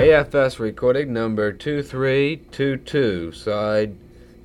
AFS 0.00 0.58
recording 0.58 1.12
number 1.12 1.52
2322, 1.52 3.32
side 3.32 3.98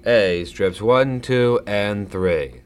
A, 0.05 0.43
strips 0.43 0.81
1, 0.81 1.21
2, 1.21 1.61
and 1.65 2.11
3. 2.11 2.61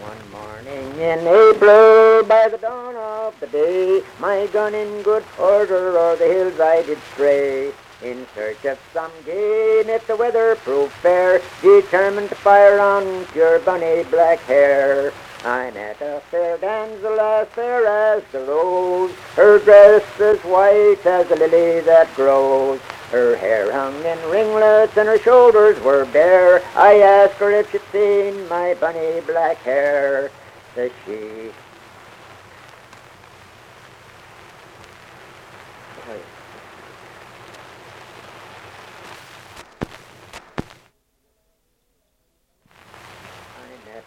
One 0.00 0.30
morning 0.32 0.98
in 0.98 1.20
April, 1.20 2.24
by 2.24 2.48
the 2.48 2.58
dawn 2.60 2.96
of 2.96 3.38
the 3.38 3.46
day, 3.46 4.02
my 4.18 4.48
gun 4.48 4.74
in 4.74 5.00
good 5.02 5.22
order 5.38 5.96
o'er 5.96 6.16
the 6.16 6.26
hills 6.26 6.58
I 6.58 6.82
did 6.82 6.98
stray. 7.12 7.72
In 8.02 8.26
search 8.34 8.64
of 8.64 8.78
some 8.92 9.12
game, 9.24 9.88
if 9.88 10.06
the 10.08 10.16
weather 10.16 10.56
proved 10.56 10.92
fair, 10.94 11.40
determined 11.62 12.30
to 12.30 12.34
fire 12.34 12.80
on 12.80 13.24
pure 13.26 13.60
bunny 13.60 14.02
black 14.10 14.40
hair. 14.40 15.12
I 15.44 15.70
met 15.70 16.00
a 16.00 16.20
fair 16.30 16.58
damsel 16.58 17.20
as 17.20 17.48
fair 17.48 17.86
as 17.86 18.22
the 18.32 18.40
rose, 18.40 19.12
her 19.34 19.58
dress 19.60 20.02
as 20.20 20.38
white 20.40 21.04
as 21.04 21.28
the 21.28 21.36
lily 21.36 21.80
that 21.80 22.14
grows. 22.16 22.80
Her 23.10 23.36
hair 23.36 23.70
hung 23.70 23.94
in 24.04 24.18
ringlets 24.30 24.96
and 24.96 25.08
her 25.08 25.18
shoulders 25.18 25.80
were 25.80 26.04
bare. 26.06 26.62
I 26.74 27.00
asked 27.00 27.34
her 27.34 27.52
if 27.52 27.70
she'd 27.70 27.82
seen 27.92 28.48
my 28.48 28.74
bunny 28.74 29.20
black 29.20 29.58
hair. 29.58 30.30
Says 30.74 30.90
she, 31.06 31.52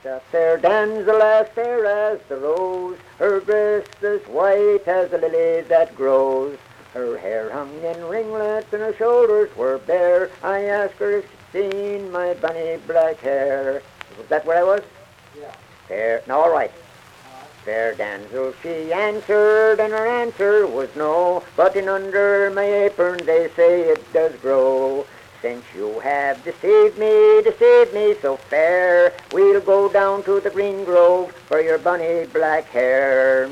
A 0.05 0.21
fair 0.31 0.55
damsel 0.55 1.21
as 1.21 1.49
fair 1.49 1.85
as 1.85 2.21
the 2.30 2.38
rose, 2.38 2.98
her 3.17 3.41
breast 3.41 4.02
as 4.02 4.22
white 4.28 4.88
as 4.88 5.11
the 5.11 5.17
lily 5.17 5.59
that 5.67 5.94
grows. 5.94 6.58
Her 6.94 7.17
hair 7.17 7.50
hung 7.52 7.83
in 7.83 8.06
ringlets 8.06 8.72
and 8.72 8.81
her 8.81 8.94
shoulders 8.94 9.53
were 9.58 9.78
bare. 9.80 10.30
I 10.41 10.64
asked 10.64 11.00
her 11.00 11.17
if 11.17 11.25
she'd 11.52 11.72
seen 11.73 12.11
my 12.14 12.33
bunny 12.36 12.78
black 12.88 13.19
hair. 13.19 13.81
Was 14.17 14.28
that 14.30 14.45
where 14.45 14.59
I 14.59 14.64
was? 14.64 14.83
Yeah. 15.38 15.52
Fair. 15.89 16.23
No, 16.28 16.44
all 16.44 16.52
right. 16.52 16.72
Fair 17.66 17.94
damsel, 17.94 18.53
she 18.63 18.94
answered, 18.94 19.81
and 19.81 19.91
her 19.91 20.08
answer 20.08 20.66
was 20.66 20.95
no. 20.95 21.44
But 21.58 21.75
in 21.75 21.89
under 21.89 22.50
my 22.52 22.63
apron 22.63 23.25
they 23.25 23.50
say 23.50 23.81
it 23.81 24.13
does 24.13 24.34
grow. 24.38 25.06
Since 25.41 25.66
you 25.75 25.89
have 26.00 26.44
deceived 26.44 26.97
me, 26.97 27.42
deceived 27.42 27.94
me 27.94 28.16
so 28.22 28.38
fair, 28.38 29.14
we'll 29.31 29.61
go 29.61 29.88
down 29.89 30.23
to 30.23 30.39
the 30.39 30.50
green 30.50 30.83
grove 30.83 31.31
for 31.47 31.61
your 31.61 31.78
bunny 31.78 32.25
black 32.25 32.66
hair. 32.69 33.50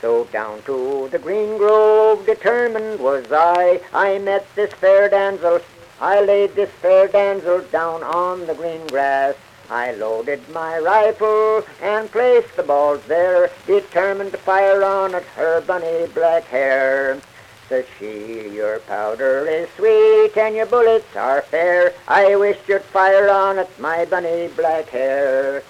So 0.00 0.24
down 0.24 0.62
to 0.62 1.08
the 1.10 1.18
green 1.18 1.56
grove 1.56 2.26
determined 2.26 3.00
was 3.00 3.24
I. 3.30 3.80
I 3.92 4.18
met 4.18 4.46
this 4.54 4.72
fair 4.74 5.08
damsel. 5.08 5.60
I 6.00 6.20
laid 6.20 6.54
this 6.54 6.70
fair 6.82 7.08
damsel 7.08 7.60
down 7.72 8.02
on 8.02 8.46
the 8.46 8.54
green 8.54 8.86
grass. 8.88 9.34
I 9.70 9.92
loaded 9.92 10.46
my 10.50 10.78
rifle 10.78 11.64
and 11.80 12.10
placed 12.10 12.54
the 12.56 12.62
balls 12.62 13.02
there, 13.06 13.50
determined 13.66 14.32
to 14.32 14.38
fire 14.38 14.84
on 14.84 15.14
at 15.14 15.22
her 15.22 15.62
bunny 15.62 16.06
black 16.08 16.44
hair. 16.44 17.18
Says 17.68 17.86
she, 17.98 18.50
your 18.50 18.78
powder 18.80 19.46
is 19.46 19.68
sweet 19.76 20.36
and 20.36 20.54
your 20.54 20.66
bullets 20.66 21.16
are 21.16 21.40
fair. 21.40 21.94
I 22.06 22.36
wish 22.36 22.58
you'd 22.68 22.82
fire 22.82 23.30
on 23.30 23.58
at 23.58 23.80
my 23.80 24.04
bunny 24.04 24.48
black 24.48 24.90
hair. 24.90 25.62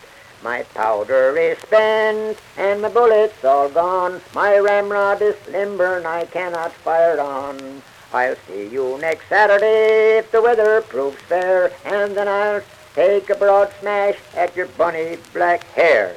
My 0.43 0.65
powder 0.75 1.37
is 1.39 1.57
spent 1.59 2.39
and 2.57 2.83
my 2.83 2.89
bullets 2.89 3.45
all 3.45 3.69
gone. 3.69 4.21
My 4.35 4.59
ramrod 4.59 5.23
is 5.23 5.37
limber 5.49 5.97
and 5.99 6.07
I 6.07 6.25
cannot 6.27 6.73
fire 6.73 7.21
on. 7.21 7.83
I'll 8.13 8.37
see 8.47 8.69
you 8.69 8.99
next 9.01 9.29
Saturday 9.29 10.19
if 10.19 10.31
the 10.31 10.41
weather 10.41 10.83
proves 10.83 11.21
fair, 11.23 11.73
and 11.85 12.17
then 12.17 12.29
I'll 12.29 12.63
take 12.95 13.29
a 13.29 13.35
broad 13.35 13.73
smash 13.81 14.17
at 14.37 14.55
your 14.55 14.67
bunny 14.67 15.19
black 15.33 15.65
hair. 15.73 16.15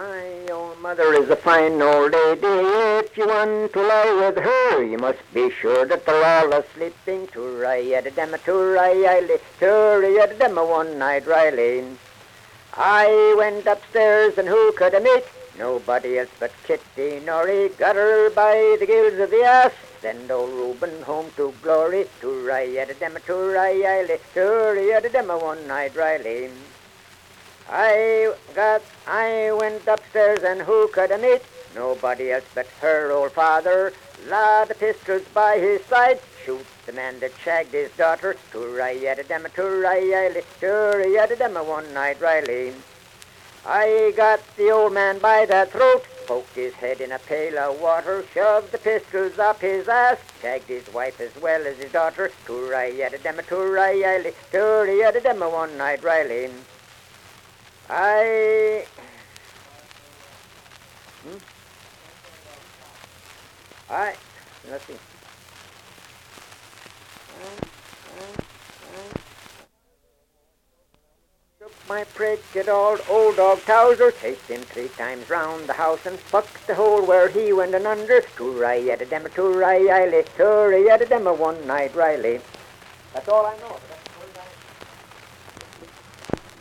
My 0.00 0.50
own 0.50 0.80
mother 0.80 1.12
is 1.12 1.28
a 1.28 1.36
fine 1.36 1.82
old 1.82 2.12
lady. 2.12 2.56
If 3.04 3.18
you 3.18 3.26
want 3.28 3.74
to 3.74 3.82
lie 3.82 4.14
with 4.18 4.42
her, 4.42 4.82
you 4.82 4.96
must 4.96 5.18
be 5.34 5.50
sure 5.50 5.84
that 5.84 6.06
they're 6.06 6.24
all 6.24 6.54
asleeping. 6.54 7.26
To-ri-yada-dema, 7.26 8.42
to-ri-yili, 8.44 9.38
to-ri-yada-dema, 9.58 10.66
one-eyed 10.66 11.26
Riley. 11.26 11.84
I 12.72 13.34
went 13.36 13.66
upstairs, 13.66 14.38
and 14.38 14.48
who 14.48 14.72
could 14.72 14.94
I 14.94 15.00
meet? 15.00 15.24
Nobody 15.58 16.18
else 16.18 16.30
but 16.40 16.52
Kitty 16.64 17.20
Norrie. 17.20 17.68
Got 17.68 17.96
her 17.96 18.30
by 18.30 18.78
the 18.80 18.86
gills 18.86 19.20
of 19.20 19.30
the 19.30 19.42
ass. 19.42 19.72
Send 20.00 20.30
old 20.30 20.48
Reuben 20.48 21.02
home 21.02 21.30
to 21.36 21.52
glory. 21.60 22.06
To-ri-yada-dema, 22.22 23.22
to-ri-yili, 23.26 24.18
to-ri-yada-dema, 24.32 25.42
one-eyed 25.42 25.94
Riley. 25.94 26.48
I 27.68 28.34
got, 28.54 28.82
I 29.06 29.52
went 29.52 29.86
upstairs 29.86 30.42
and 30.42 30.60
who 30.62 30.88
could 30.88 31.12
I 31.12 31.16
meet? 31.16 31.42
Nobody 31.74 32.32
else 32.32 32.44
but 32.54 32.66
her 32.80 33.12
old 33.12 33.32
father. 33.32 33.92
Lot 34.26 34.70
of 34.70 34.78
pistols 34.78 35.22
by 35.32 35.58
his 35.58 35.84
side. 35.84 36.20
Shoot 36.44 36.66
the 36.86 36.92
man 36.92 37.20
that 37.20 37.32
shagged 37.44 37.72
his 37.72 37.90
daughter. 37.92 38.36
To-ri-yada-dema, 38.52 39.52
to-ri-yili, 39.54 40.42
to-ri-yada-dema, 40.60 41.64
one 41.64 41.92
night 41.94 42.20
Riley. 42.20 42.72
I 43.64 44.12
got 44.16 44.40
the 44.56 44.70
old 44.70 44.94
man 44.94 45.18
by 45.18 45.44
the 45.44 45.68
throat, 45.70 46.04
poked 46.26 46.54
his 46.54 46.74
head 46.74 47.00
in 47.00 47.12
a 47.12 47.18
pail 47.18 47.58
of 47.58 47.80
water, 47.80 48.24
shoved 48.32 48.72
the 48.72 48.78
pistols 48.78 49.38
up 49.38 49.60
his 49.60 49.86
ass, 49.86 50.18
shagged 50.40 50.68
his 50.68 50.92
wife 50.92 51.20
as 51.20 51.34
well 51.40 51.66
as 51.66 51.76
his 51.76 51.92
daughter. 51.92 52.32
To-ri-yada-dema, 52.46 53.46
to-ri-yili, 53.46 54.34
to-ri-yada-dema, 54.50 55.52
one 55.52 55.76
night 55.76 56.02
Riley. 56.02 56.50
I. 57.92 58.86
Hmm? 61.24 61.36
I. 63.90 64.14
See. 64.86 64.94
Took 71.58 71.72
my 71.88 72.04
pretty 72.04 72.70
old 72.70 73.00
old 73.10 73.34
dog 73.34 73.58
Towser, 73.62 74.12
chased 74.12 74.46
him 74.46 74.60
three 74.60 74.88
times 74.90 75.28
round 75.28 75.68
the 75.68 75.72
house 75.72 76.06
and 76.06 76.16
fucked 76.16 76.68
the 76.68 76.76
hole 76.76 77.04
where 77.04 77.28
he 77.28 77.52
went 77.52 77.74
and 77.74 77.88
under. 77.88 78.20
To-ri-yada-dema, 78.20 79.34
to-ri-yili, 79.34 80.24
to-ri-yada-dema, 80.36 81.36
one-eyed 81.36 81.96
Riley. 81.96 82.40
That's 83.14 83.28
all 83.28 83.46
I 83.46 83.56
know. 83.56 83.80